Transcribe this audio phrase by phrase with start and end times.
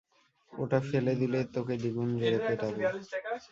[0.53, 2.79] ওটা ফেলে দিলে, তোকে দ্বিগুণ জোরে পেটাবো।